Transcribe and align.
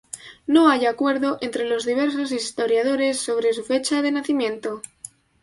No 0.47 0.67
hay 0.67 0.87
acuerdo 0.87 1.37
entre 1.41 1.69
los 1.69 1.85
diversos 1.85 2.31
historiadores 2.31 3.19
sobre 3.19 3.53
su 3.53 3.63
fecha 3.63 4.01
de 4.01 4.11
nacimiento. 4.11 4.81